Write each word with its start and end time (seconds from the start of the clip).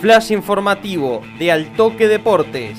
Flash 0.00 0.30
informativo 0.30 1.22
de 1.40 1.50
Altoque 1.50 2.06
Deportes. 2.06 2.78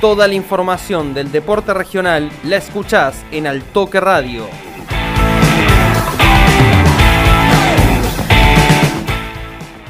Toda 0.00 0.26
la 0.26 0.34
información 0.34 1.14
del 1.14 1.30
deporte 1.30 1.72
regional 1.72 2.28
la 2.42 2.56
escuchás 2.56 3.24
en 3.30 3.46
Altoque 3.46 4.00
Radio. 4.00 4.46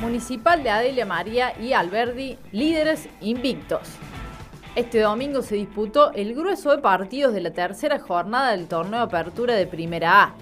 Municipal 0.02 0.62
de 0.62 0.68
Adelia 0.68 1.06
María 1.06 1.58
y 1.58 1.72
Alberdi, 1.72 2.36
líderes 2.52 3.08
invictos. 3.22 3.88
Este 4.74 5.00
domingo 5.00 5.40
se 5.40 5.54
disputó 5.54 6.12
el 6.12 6.34
grueso 6.34 6.72
de 6.72 6.82
partidos 6.82 7.32
de 7.32 7.40
la 7.40 7.52
tercera 7.52 7.98
jornada 7.98 8.50
del 8.50 8.68
torneo 8.68 9.00
Apertura 9.00 9.54
de 9.54 9.66
Primera 9.66 10.24
A. 10.24 10.34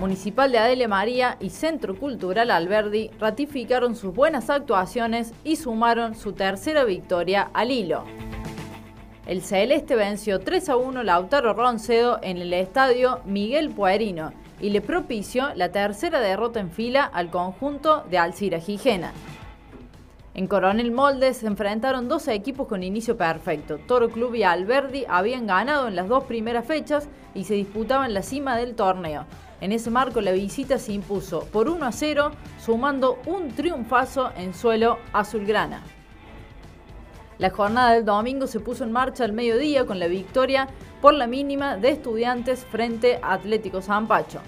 Municipal 0.00 0.50
de 0.50 0.56
Adelia 0.56 0.88
María 0.88 1.36
y 1.40 1.50
Centro 1.50 1.94
Cultural 1.94 2.50
Alberdi 2.50 3.10
ratificaron 3.20 3.94
sus 3.94 4.14
buenas 4.14 4.48
actuaciones 4.48 5.34
y 5.44 5.56
sumaron 5.56 6.14
su 6.14 6.32
tercera 6.32 6.84
victoria 6.84 7.50
al 7.52 7.70
hilo. 7.70 8.04
El 9.26 9.42
Celeste 9.42 9.96
venció 9.96 10.40
3 10.40 10.70
a 10.70 10.76
1 10.76 11.02
Lautaro 11.02 11.52
Roncedo 11.52 12.18
en 12.22 12.38
el 12.38 12.54
estadio 12.54 13.20
Miguel 13.26 13.68
Puerino 13.68 14.32
y 14.58 14.70
le 14.70 14.80
propició 14.80 15.52
la 15.54 15.70
tercera 15.70 16.18
derrota 16.18 16.60
en 16.60 16.70
fila 16.70 17.04
al 17.04 17.28
conjunto 17.28 18.02
de 18.10 18.16
Alcira 18.16 18.58
Gijena. 18.58 19.12
En 20.32 20.46
Coronel 20.46 20.92
Moldes 20.92 21.36
se 21.36 21.46
enfrentaron 21.46 22.08
dos 22.08 22.26
equipos 22.28 22.66
con 22.68 22.82
inicio 22.82 23.18
perfecto. 23.18 23.76
Toro 23.86 24.08
Club 24.08 24.34
y 24.34 24.44
Alberdi 24.44 25.04
habían 25.10 25.46
ganado 25.46 25.88
en 25.88 25.96
las 25.96 26.08
dos 26.08 26.24
primeras 26.24 26.64
fechas 26.64 27.06
y 27.34 27.44
se 27.44 27.52
disputaban 27.52 28.14
la 28.14 28.22
cima 28.22 28.56
del 28.56 28.74
torneo. 28.74 29.26
En 29.60 29.72
ese 29.72 29.90
marco 29.90 30.20
la 30.20 30.32
visita 30.32 30.78
se 30.78 30.92
impuso 30.92 31.46
por 31.52 31.68
1 31.68 31.84
a 31.84 31.92
0, 31.92 32.30
sumando 32.58 33.18
un 33.26 33.48
triunfazo 33.48 34.30
en 34.36 34.54
suelo 34.54 34.98
azulgrana. 35.12 35.82
La 37.38 37.50
jornada 37.50 37.92
del 37.92 38.04
domingo 38.04 38.46
se 38.46 38.60
puso 38.60 38.84
en 38.84 38.92
marcha 38.92 39.24
al 39.24 39.32
mediodía 39.32 39.86
con 39.86 39.98
la 39.98 40.08
victoria 40.08 40.68
por 41.00 41.14
la 41.14 41.26
mínima 41.26 41.76
de 41.76 41.90
estudiantes 41.90 42.66
frente 42.66 43.18
a 43.22 43.32
Atlético 43.32 43.80
Zampacho. 43.80 44.40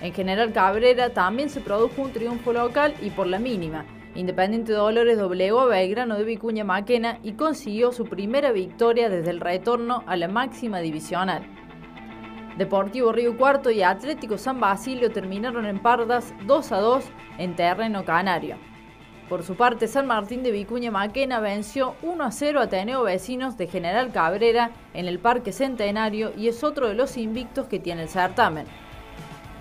En 0.00 0.12
General 0.12 0.52
Cabrera 0.52 1.10
también 1.10 1.50
se 1.50 1.60
produjo 1.60 2.02
un 2.02 2.12
triunfo 2.12 2.52
local 2.52 2.94
y 3.02 3.10
por 3.10 3.26
la 3.26 3.40
mínima. 3.40 3.84
Independiente 4.14 4.72
Dolores 4.72 5.18
doblegó 5.18 5.60
a 5.60 5.66
Belgrano 5.66 6.16
de 6.16 6.24
Vicuña 6.24 6.64
Maquena 6.64 7.18
y 7.22 7.32
consiguió 7.32 7.92
su 7.92 8.04
primera 8.04 8.52
victoria 8.52 9.08
desde 9.08 9.30
el 9.30 9.40
retorno 9.40 10.04
a 10.06 10.16
la 10.16 10.28
máxima 10.28 10.78
divisional. 10.78 11.57
Deportivo 12.58 13.12
Río 13.12 13.36
Cuarto 13.36 13.70
y 13.70 13.84
Atlético 13.84 14.36
San 14.36 14.58
Basilio 14.58 15.12
terminaron 15.12 15.64
en 15.64 15.78
Pardas 15.78 16.34
2 16.44 16.72
a 16.72 16.80
2 16.80 17.04
en 17.38 17.54
terreno 17.54 18.04
canario. 18.04 18.56
Por 19.28 19.44
su 19.44 19.54
parte, 19.54 19.86
San 19.86 20.08
Martín 20.08 20.42
de 20.42 20.50
Vicuña 20.50 20.90
Maquena 20.90 21.38
venció 21.38 21.94
1 22.02 22.24
a 22.24 22.32
0 22.32 22.58
a 22.58 22.64
Ateneo 22.64 23.04
Vecinos 23.04 23.56
de 23.56 23.68
General 23.68 24.10
Cabrera 24.10 24.72
en 24.92 25.06
el 25.06 25.20
Parque 25.20 25.52
Centenario 25.52 26.32
y 26.36 26.48
es 26.48 26.64
otro 26.64 26.88
de 26.88 26.94
los 26.94 27.16
invictos 27.16 27.68
que 27.68 27.78
tiene 27.78 28.02
el 28.02 28.08
certamen. 28.08 28.66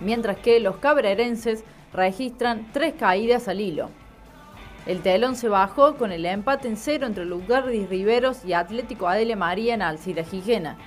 Mientras 0.01 0.37
que 0.37 0.59
los 0.59 0.77
cabrerenses 0.77 1.63
registran 1.93 2.65
tres 2.73 2.95
caídas 2.97 3.47
al 3.47 3.61
hilo. 3.61 3.91
El 4.87 5.01
telón 5.01 5.35
se 5.35 5.49
bajó 5.49 5.97
con 5.97 6.11
el 6.11 6.25
empate 6.25 6.67
en 6.67 6.77
cero 6.77 7.05
entre 7.05 7.25
Lugardis 7.25 7.89
Riveros 7.89 8.43
y 8.43 8.53
Atlético 8.53 9.07
Adelia 9.07 9.35
María 9.35 9.75
en 9.75 9.83
Alcira 9.83 10.23
Gijena. 10.23 10.77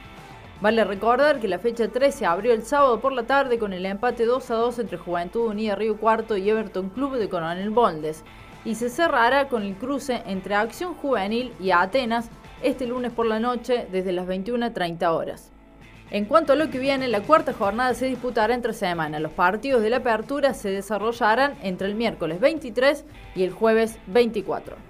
Vale 0.61 0.85
recordar 0.85 1.41
que 1.41 1.49
la 1.49 1.59
fecha 1.59 1.89
13 1.89 2.19
se 2.19 2.27
abrió 2.27 2.53
el 2.53 2.65
sábado 2.65 3.01
por 3.01 3.13
la 3.13 3.23
tarde 3.23 3.59
con 3.59 3.73
el 3.73 3.87
empate 3.87 4.27
2 4.27 4.51
a 4.51 4.55
2 4.57 4.79
entre 4.81 4.99
Juventud 4.99 5.49
Unida 5.49 5.75
Río 5.75 5.97
Cuarto 5.97 6.37
y 6.37 6.51
Everton 6.51 6.91
Club 6.91 7.17
de 7.17 7.31
Coronel 7.31 7.71
Boldes 7.71 8.25
y 8.67 8.75
se 8.75 8.91
cerrará 8.91 9.49
con 9.49 9.63
el 9.63 9.77
cruce 9.77 10.23
entre 10.27 10.55
Acción 10.55 10.93
Juvenil 10.93 11.55
y 11.61 11.71
Atenas 11.71 12.29
este 12.63 12.87
lunes 12.87 13.11
por 13.11 13.25
la 13.25 13.41
noche 13.41 13.87
desde 13.91 14.13
las 14.13 14.27
21.30 14.27 15.09
horas. 15.09 15.51
En 16.11 16.27
cuanto 16.27 16.53
a 16.53 16.57
lo 16.57 16.69
que 16.69 16.79
viene, 16.79 17.09
la 17.09 17.23
cuarta 17.23 17.55
jornada 17.55 17.95
se 17.95 18.07
disputará 18.07 18.53
entre 18.53 18.75
semana. 18.75 19.19
Los 19.19 19.33
partidos 19.33 19.81
de 19.81 19.89
la 19.89 19.99
apertura 19.99 20.53
se 20.53 20.71
desarrollarán 20.71 21.57
entre 21.63 21.87
el 21.87 21.95
miércoles 21.95 22.39
23 22.39 23.07
y 23.35 23.45
el 23.45 23.53
jueves 23.53 23.99
24. 24.09 24.90